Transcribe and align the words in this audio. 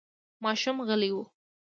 ماشوم 0.43 0.77
غلی 0.87 1.09
و. 1.17 1.17